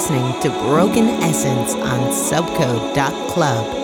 [0.00, 3.79] Listening to Broken Essence on Subcode.club.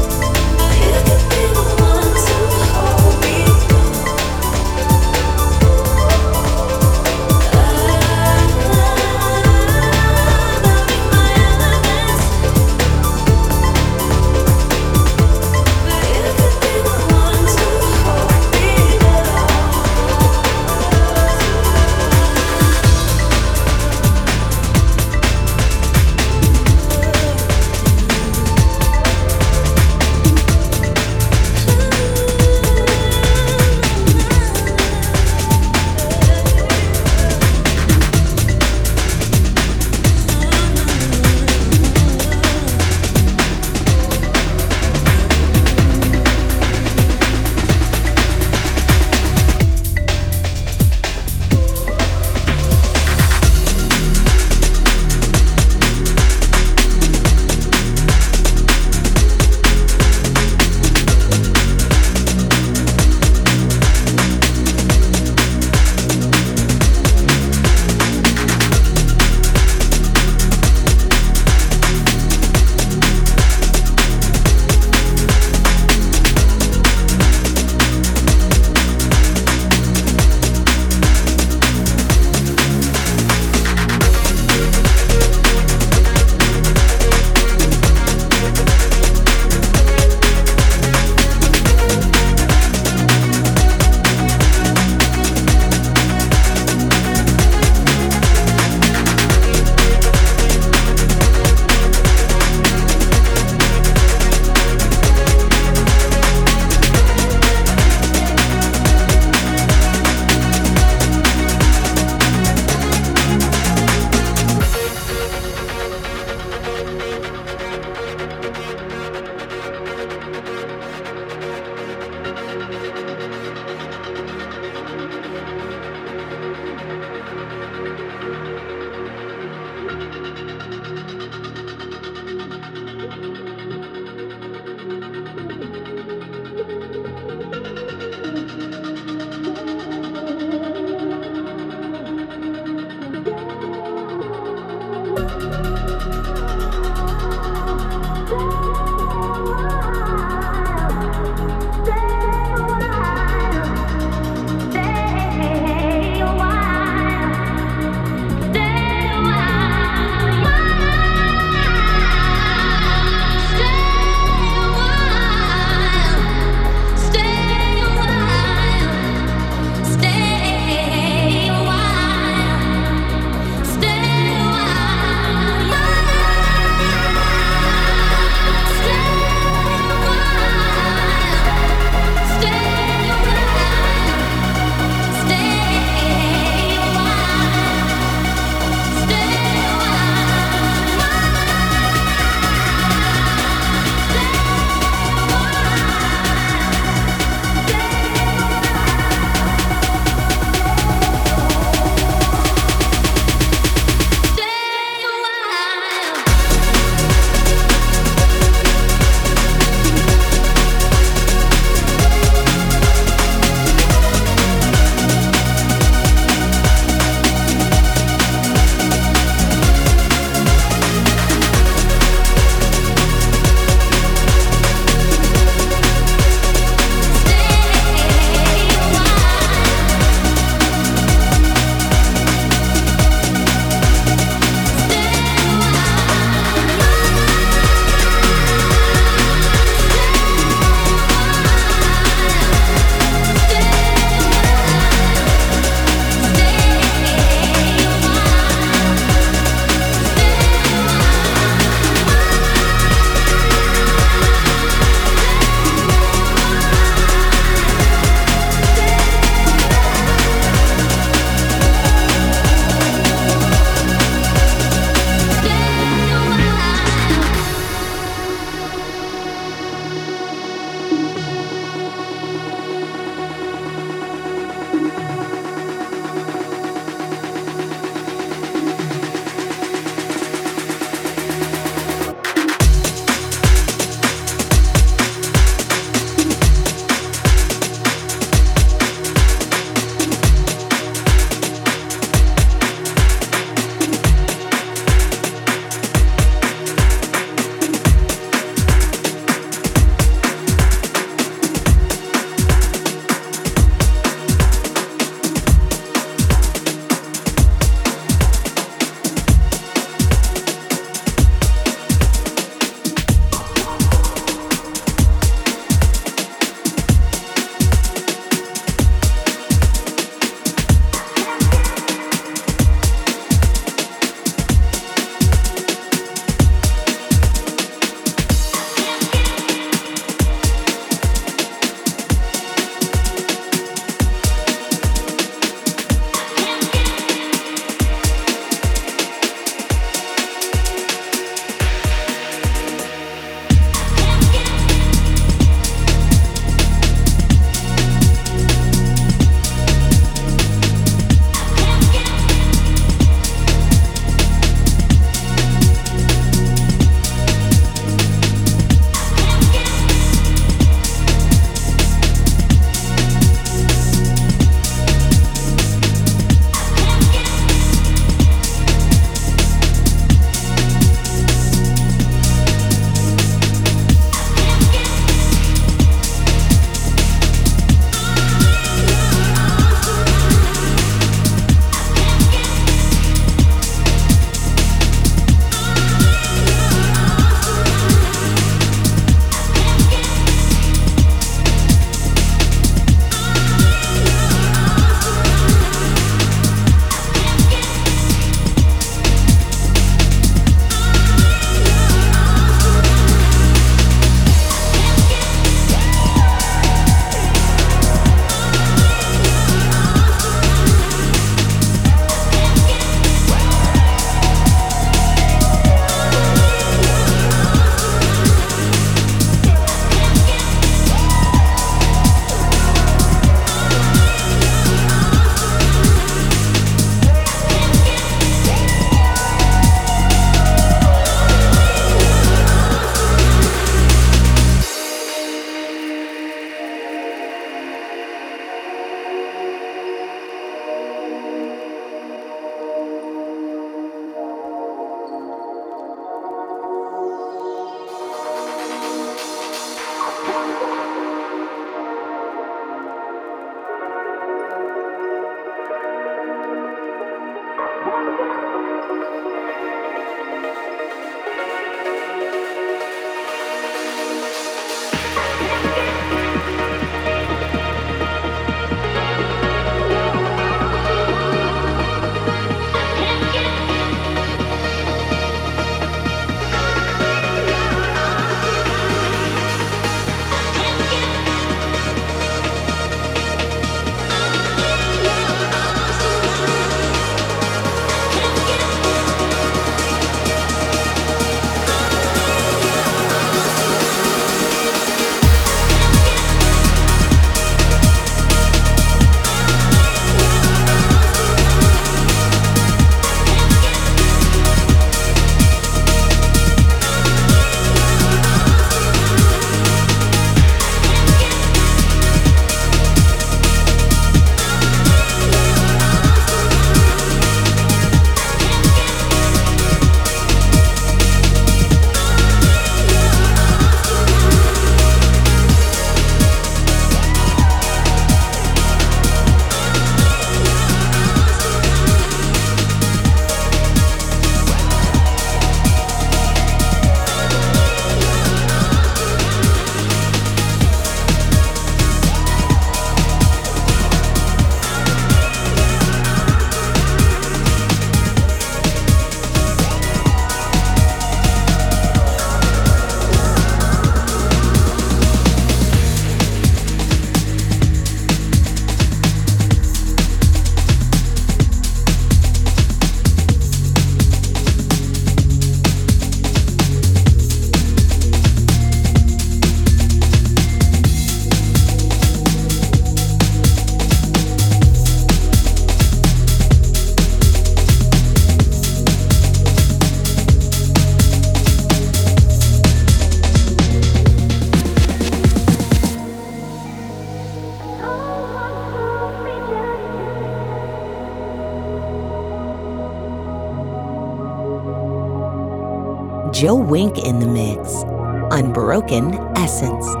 [596.71, 597.83] Wink in the mix
[598.31, 600.00] on Broken Essence.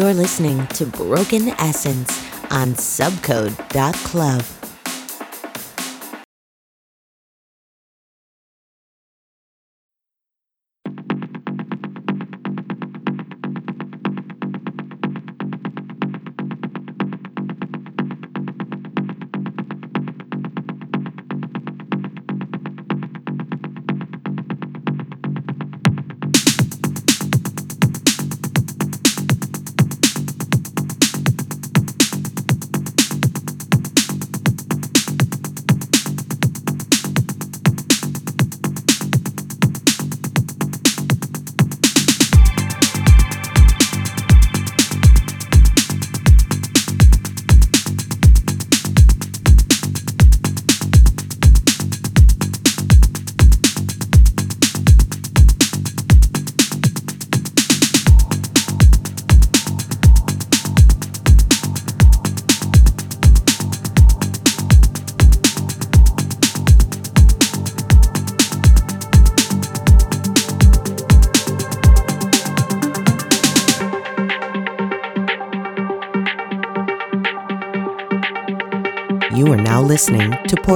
[0.00, 2.10] You're listening to Broken Essence
[2.50, 4.59] on Subcode.club.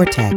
[0.05, 0.34] listening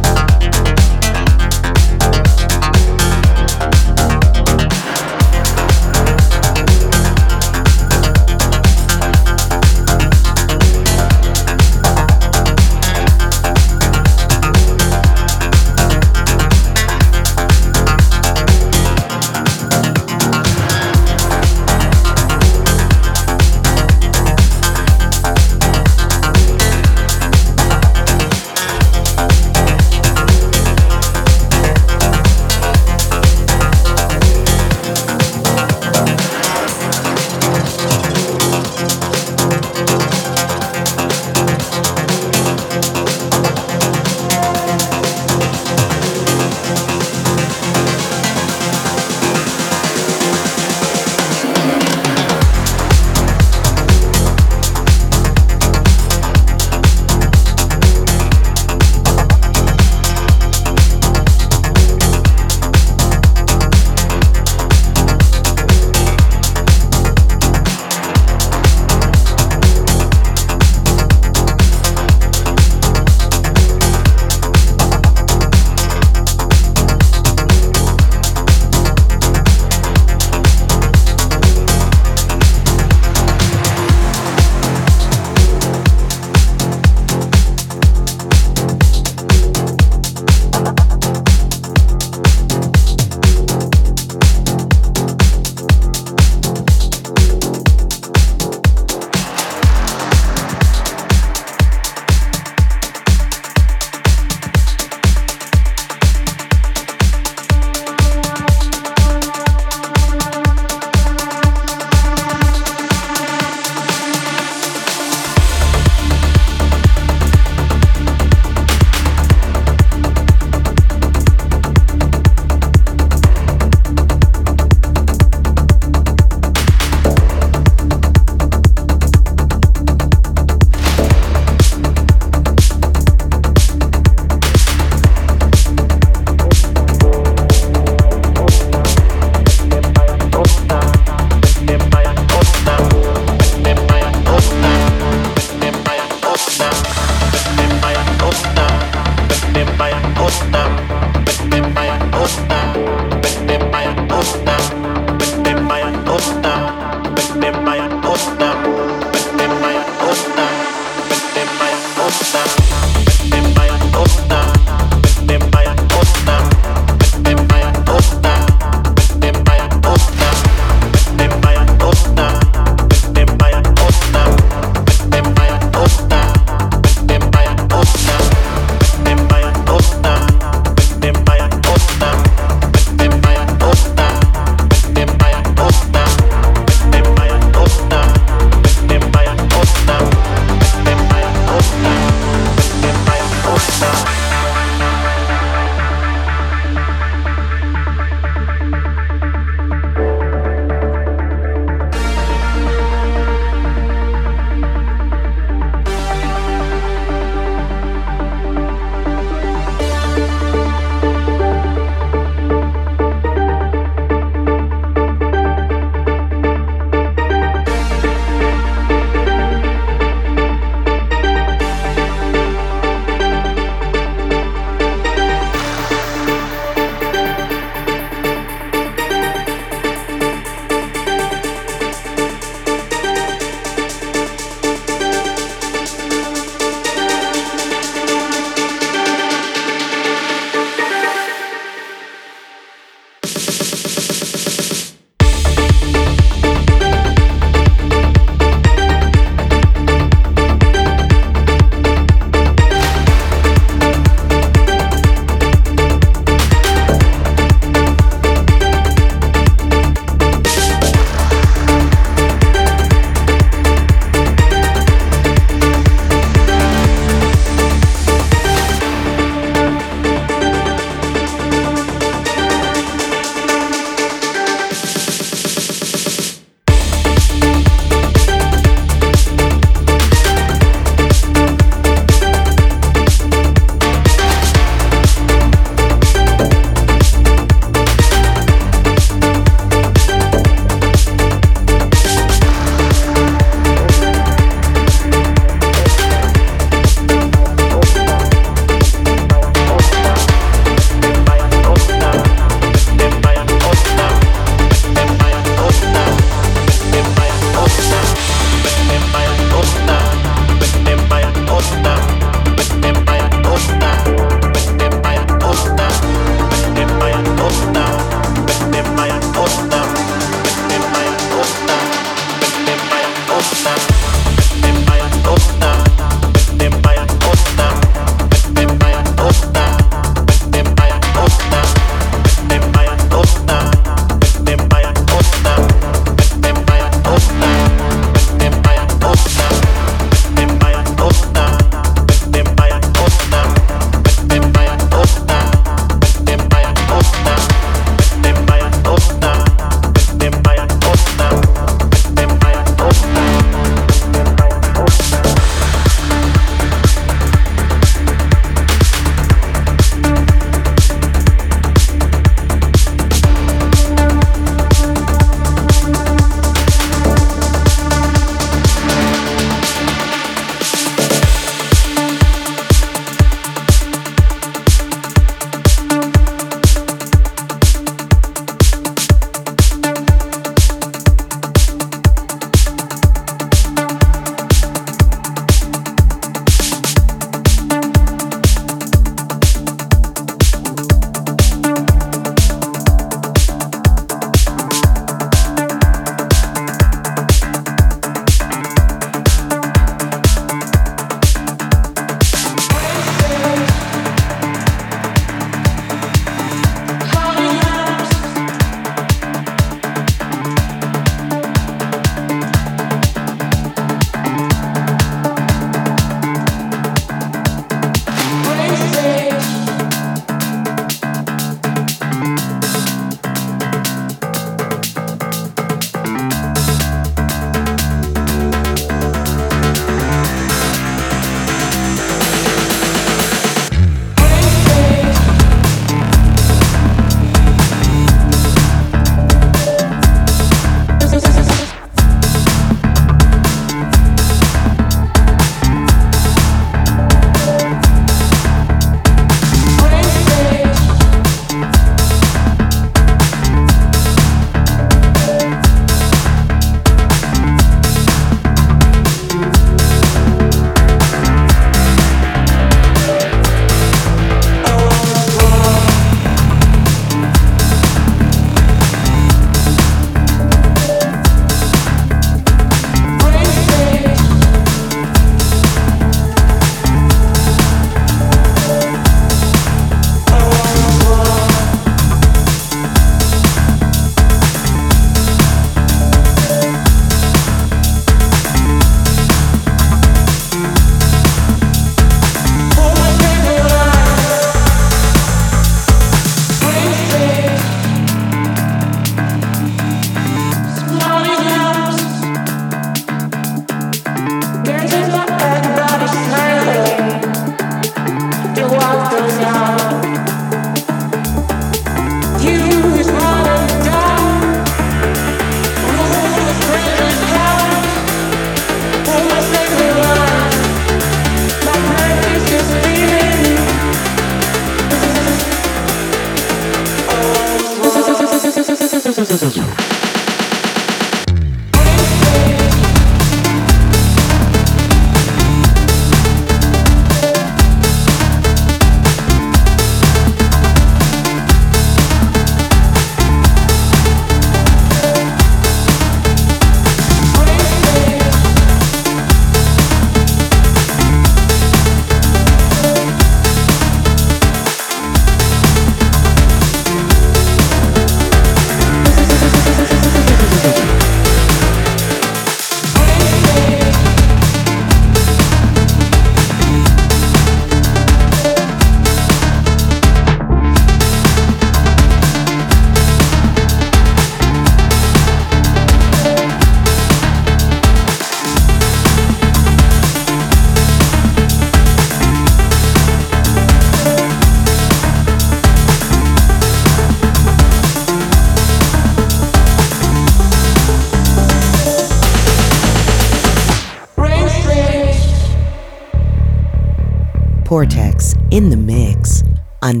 [597.68, 599.44] Portex in the mix.
[599.82, 600.00] On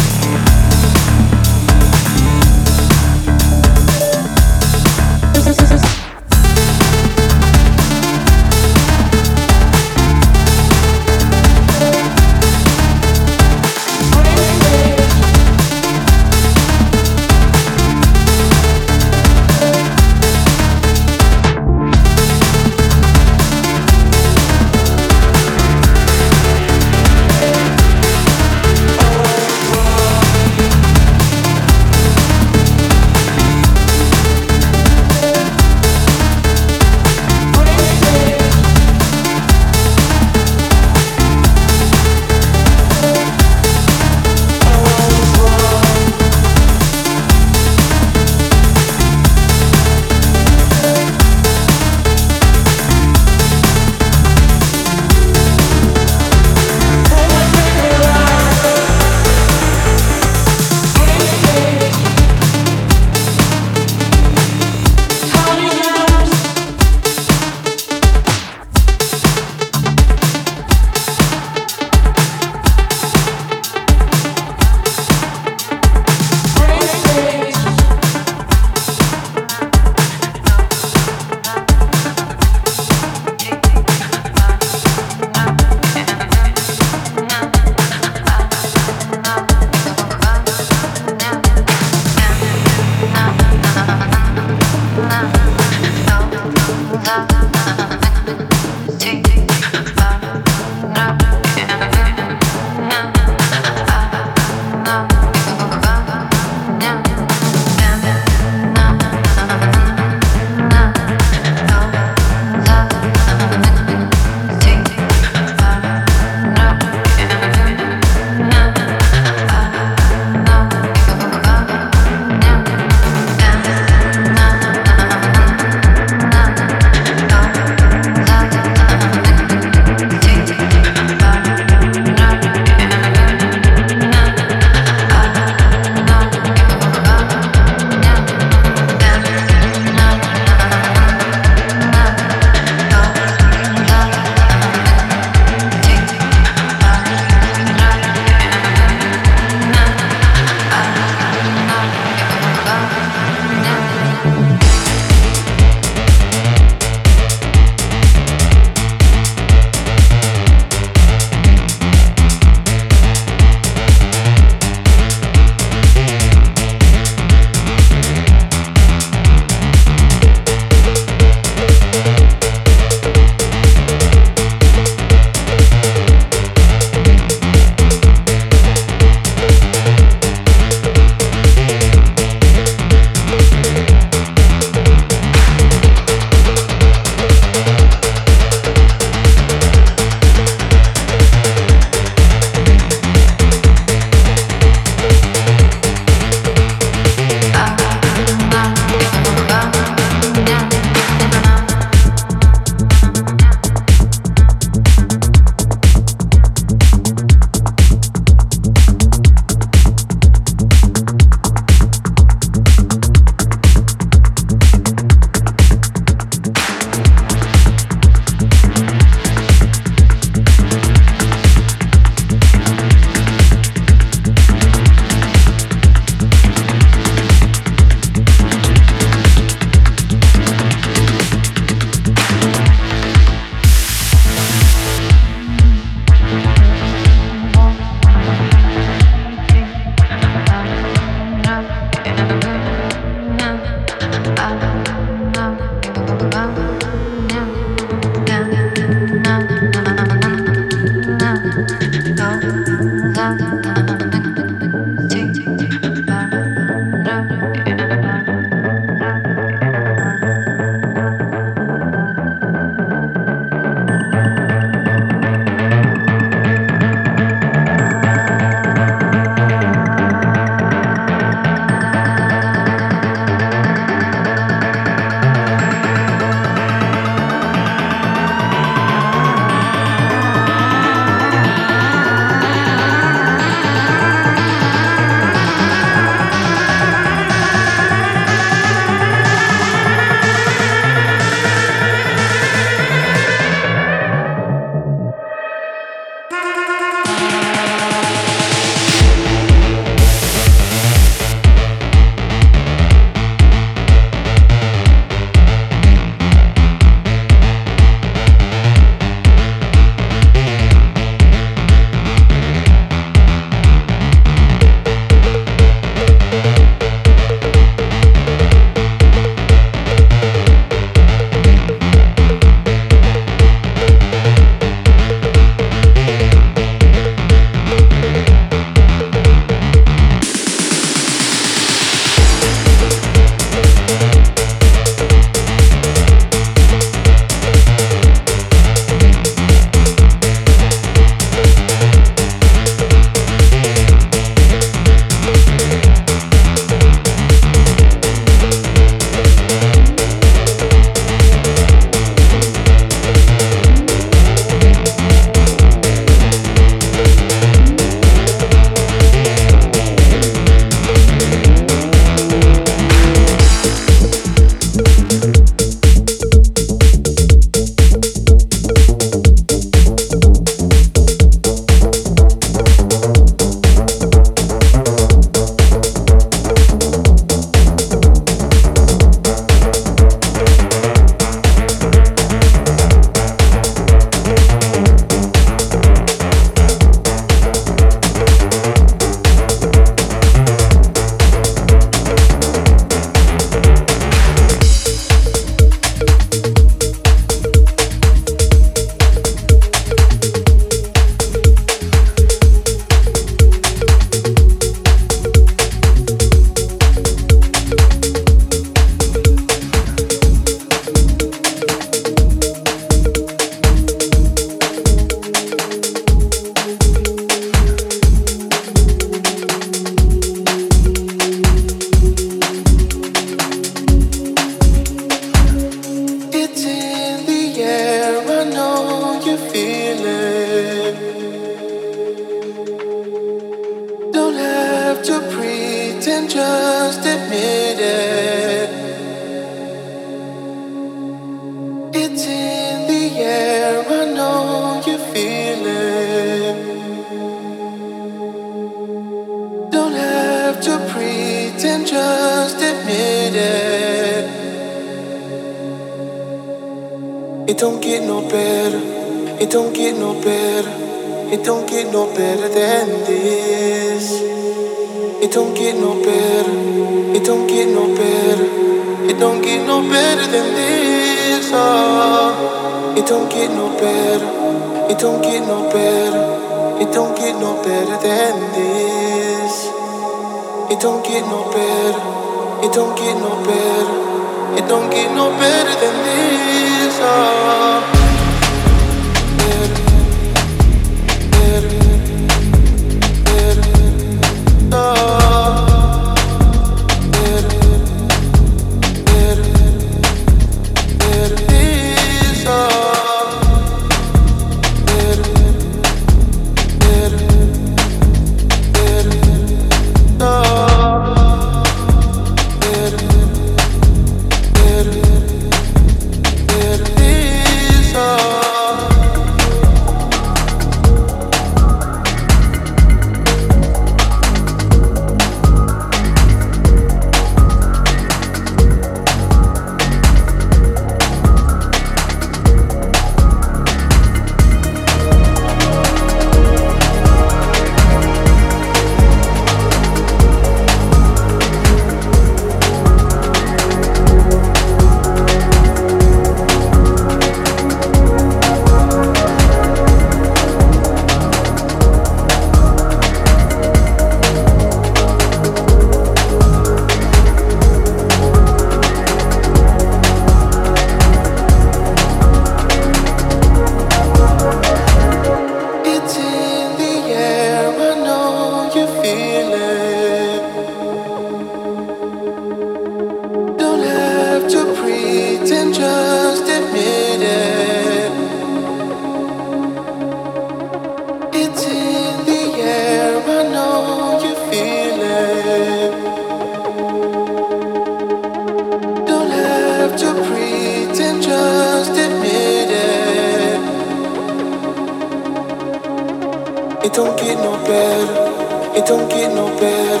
[597.68, 598.78] better.
[598.78, 600.00] It don't get no better.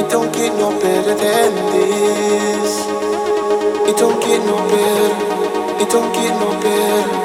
[0.00, 2.72] It don't get no better than this.
[3.88, 5.14] It don't get no better.
[5.82, 7.16] It don't get no better.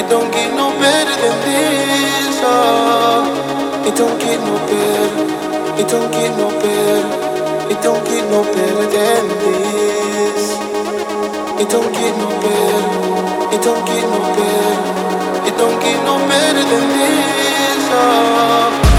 [0.00, 2.36] It don't get no better than this.
[2.42, 3.86] Oh.
[3.86, 5.22] It don't get no better.
[5.80, 7.06] It don't get no better.
[7.72, 10.44] It don't get no better than this.
[11.62, 12.82] It don't get no better.
[13.54, 14.76] It don't get no better.
[15.48, 17.84] It don't get no better than this.
[17.94, 18.91] Oh.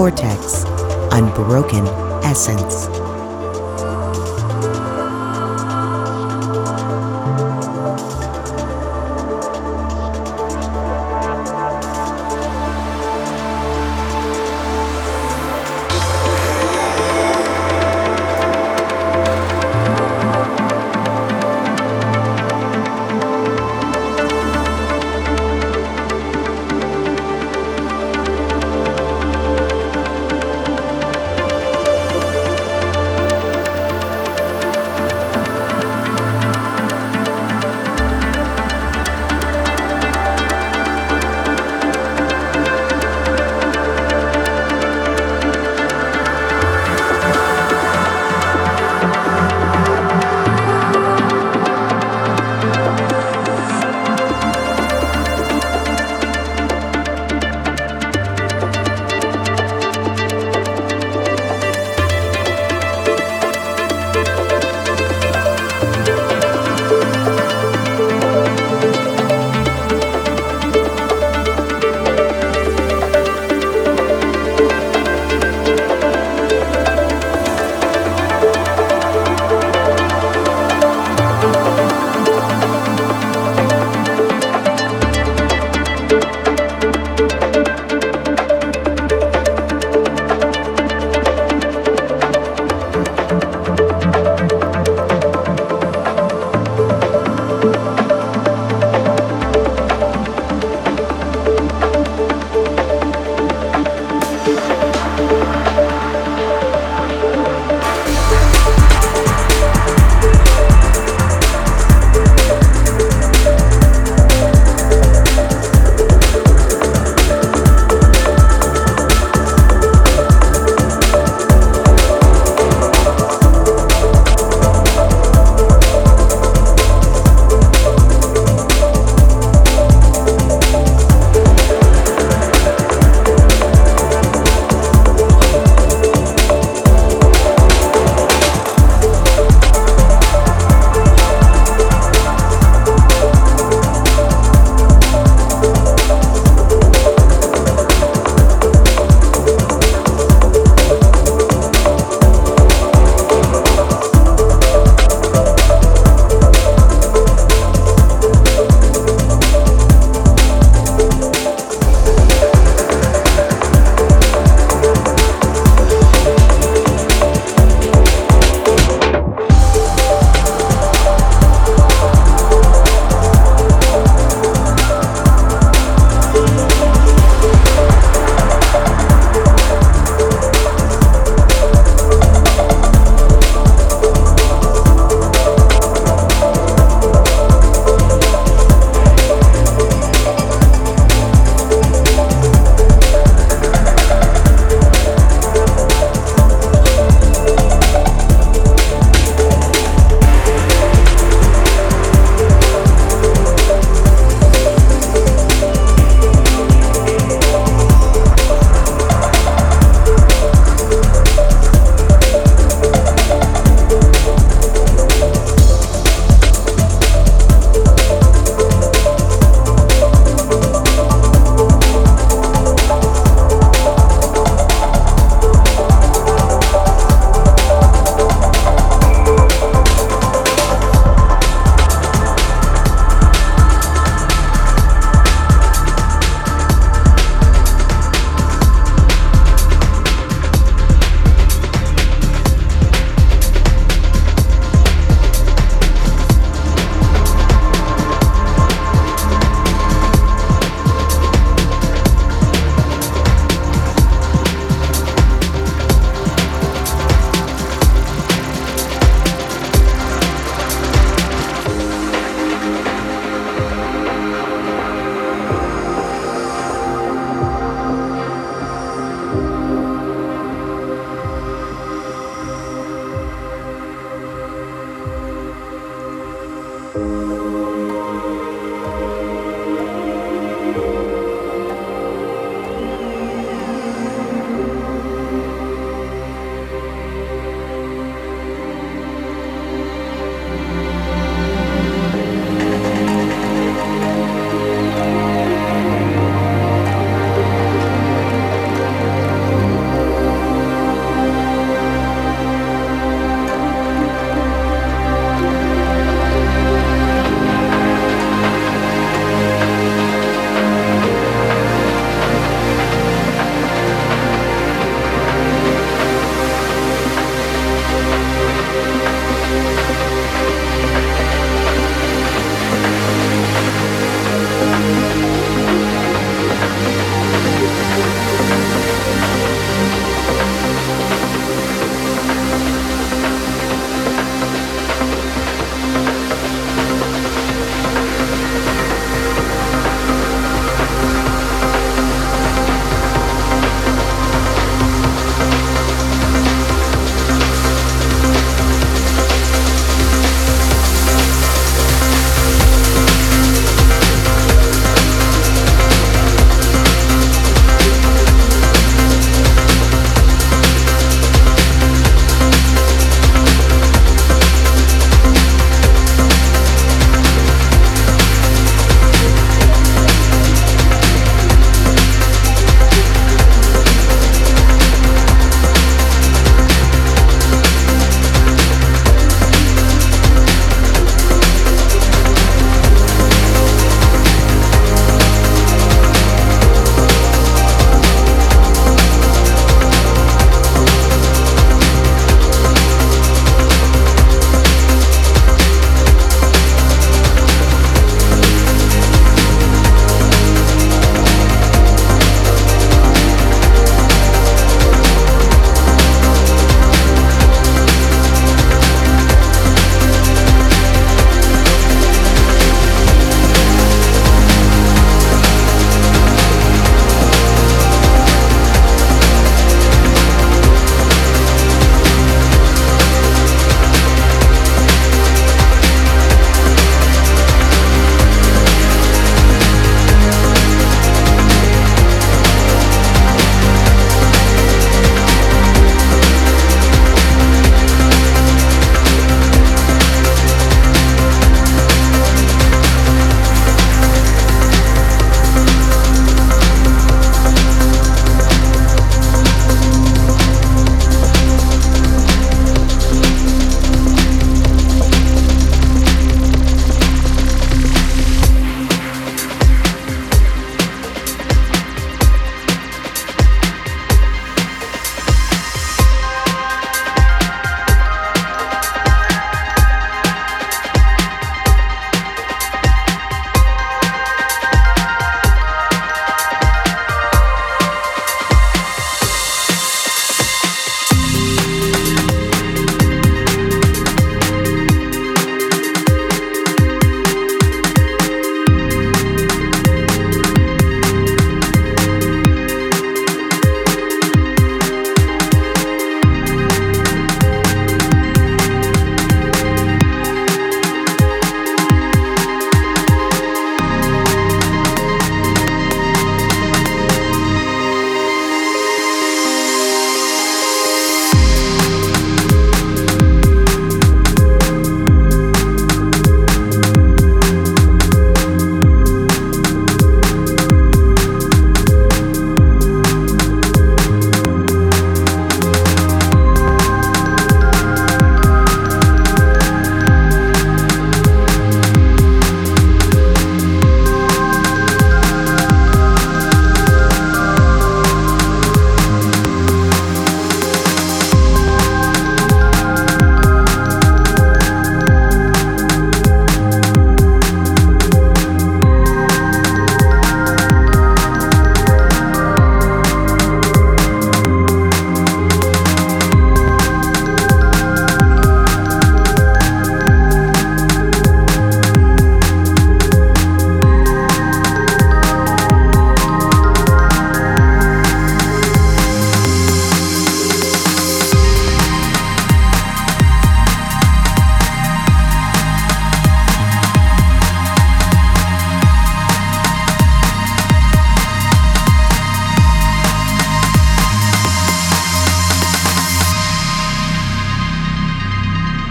[0.00, 0.64] Cortex
[1.12, 1.86] Unbroken
[2.24, 2.89] Essence.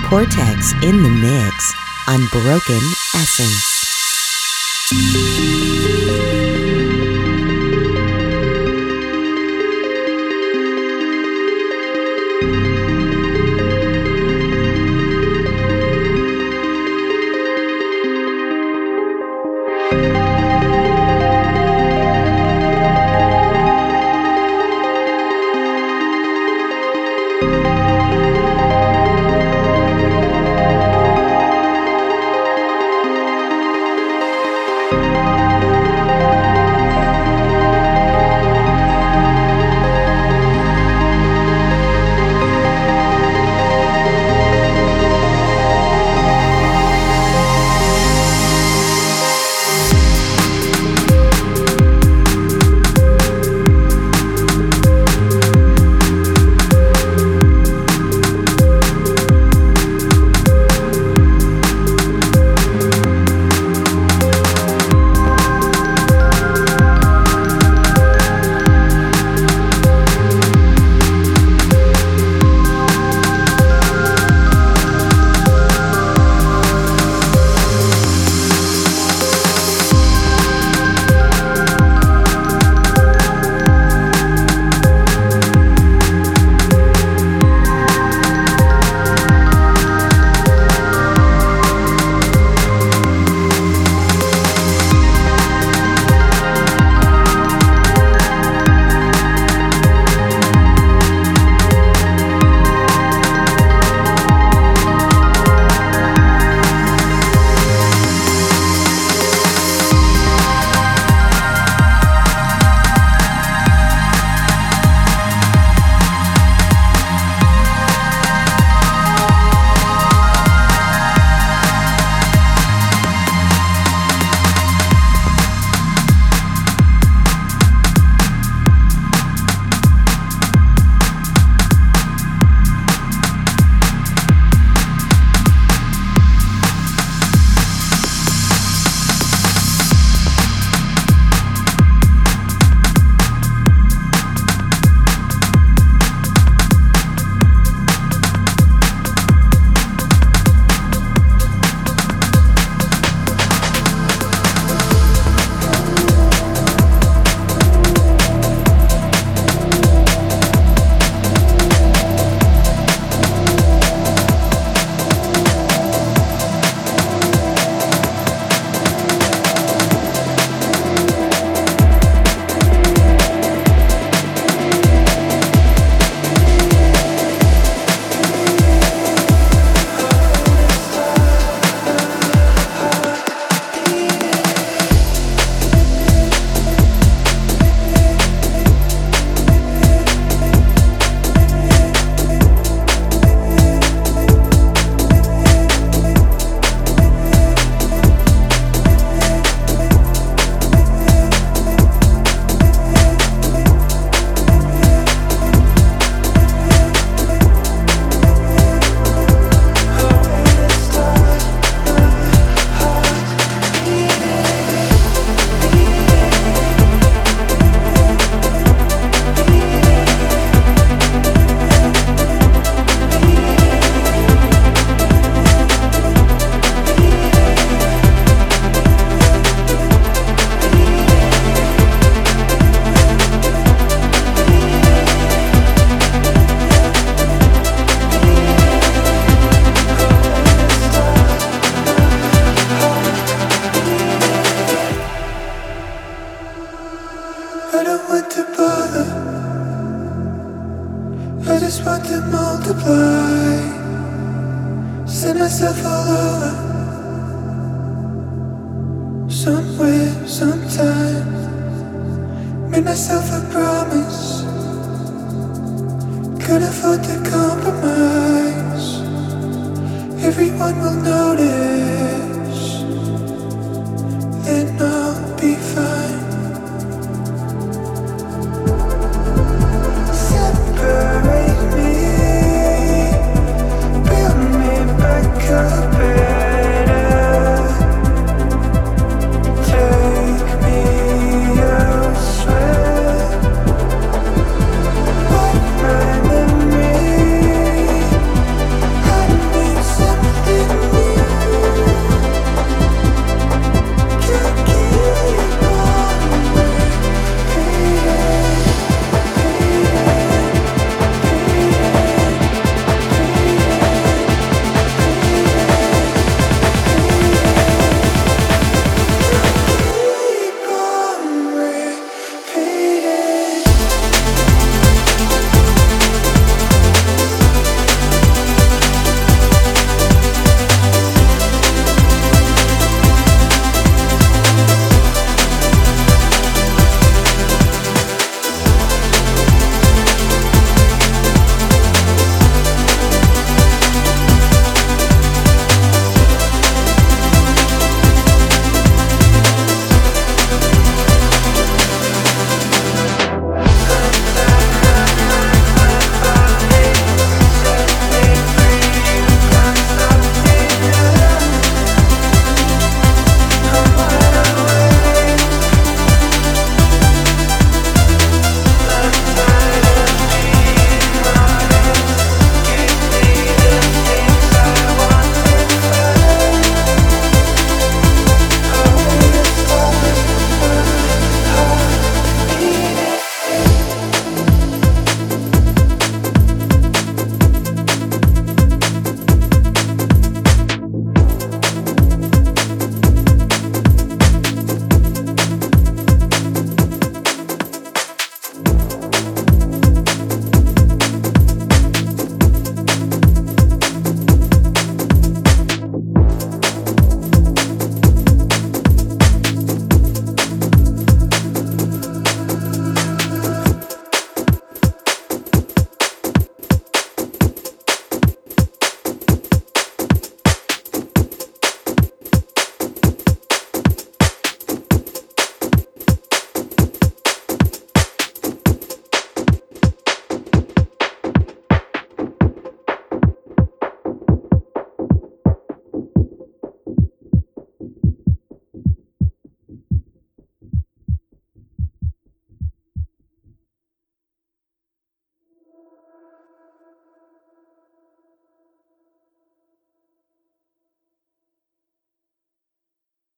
[0.10, 1.76] Cortex in the mix
[2.08, 2.82] on Broken
[3.14, 3.70] Essence.